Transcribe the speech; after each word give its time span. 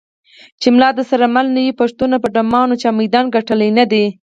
چې 0.61 0.67
ملا 0.75 0.89
درسره 0.97 1.25
مل 1.35 1.47
نه 1.55 1.61
وي 1.65 1.73
پښتونه 1.81 2.15
په 2.19 2.27
ډمانو 2.35 2.79
چا 2.81 2.89
میدان 2.99 3.25
ګټلی 3.35 3.69
نه 3.77 3.85
دی. 3.91 4.05